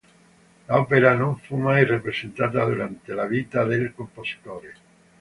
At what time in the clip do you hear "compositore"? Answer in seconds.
3.93-4.73